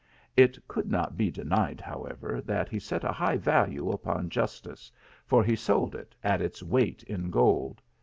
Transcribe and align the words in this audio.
It 0.35 0.57
could 0.67 0.89
not 0.89 1.15
be 1.15 1.29
denied, 1.29 1.79
however, 1.79 2.41
that 2.45 2.69
he 2.69 2.79
set 2.79 3.03
a 3.03 3.11
high 3.11 3.37
val 3.37 3.71
ue 3.71 3.91
upon 3.91 4.31
justice, 4.31 4.91
for 5.27 5.43
he 5.43 5.55
sold 5.55 5.93
it 5.93 6.15
at 6.23 6.41
its 6.41 6.63
weight 6.63 7.03
in 7.03 7.29
gold. 7.29 7.83